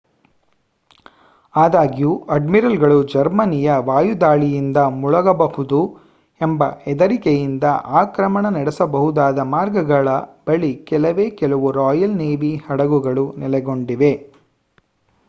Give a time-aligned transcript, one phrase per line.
[1.55, 5.81] ಆದಾಗ್ಯೂ ಅಡ್ಮಿರಲ್‌ಗಳು ಜರ್ಮನಿಯ ವಾಯುದಾಳಿಯಿಂದ ಮುಳುಗಬಹುದು
[6.41, 7.65] ಎಂಬ ಹೆದರಿಕೆಯಿಂದ
[8.01, 10.17] ಆಕ್ರಮಣ ನಡೆಸಬಹುದಾದ ಮಾರ್ಗಗಳ
[10.47, 14.13] ಬಳಿ ಕೆಲವೇ ಕೆಲವು ರಾಯಲ್ ನೇವಿ ಹಡಗುಗಳು ನೆಲೆಗೊಂಡಿವೆ